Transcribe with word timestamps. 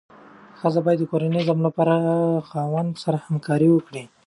ښځه 0.59 0.79
باید 0.85 0.99
د 1.01 1.09
کورني 1.11 1.31
نظم 1.37 1.57
لپاره 1.67 1.93
د 2.07 2.09
خاوند 2.49 2.91
سره 3.03 3.17
همکاري 3.25 3.69
وکړي. 3.71 4.03